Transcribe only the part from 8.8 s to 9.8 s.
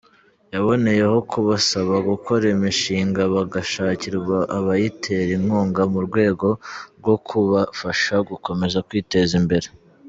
kwiteza imbere.